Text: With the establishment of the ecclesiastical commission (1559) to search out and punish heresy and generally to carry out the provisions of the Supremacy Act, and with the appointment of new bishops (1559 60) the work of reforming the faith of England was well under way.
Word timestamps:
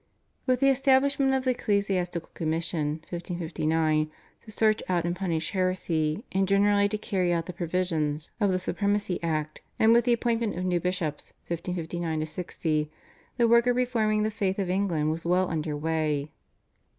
With 0.47 0.61
the 0.61 0.69
establishment 0.69 1.31
of 1.35 1.43
the 1.43 1.51
ecclesiastical 1.51 2.31
commission 2.33 3.01
(1559) 3.11 4.09
to 4.41 4.49
search 4.49 4.81
out 4.89 5.05
and 5.05 5.15
punish 5.15 5.51
heresy 5.51 6.25
and 6.31 6.47
generally 6.47 6.89
to 6.89 6.97
carry 6.97 7.31
out 7.31 7.45
the 7.45 7.53
provisions 7.53 8.31
of 8.41 8.49
the 8.49 8.57
Supremacy 8.57 9.21
Act, 9.21 9.61
and 9.77 9.93
with 9.93 10.05
the 10.05 10.13
appointment 10.13 10.57
of 10.57 10.65
new 10.65 10.79
bishops 10.79 11.33
(1559 11.49 12.25
60) 12.25 12.89
the 13.37 13.47
work 13.47 13.67
of 13.67 13.75
reforming 13.75 14.23
the 14.23 14.31
faith 14.31 14.57
of 14.57 14.71
England 14.71 15.11
was 15.11 15.23
well 15.23 15.47
under 15.51 15.77
way. 15.77 16.31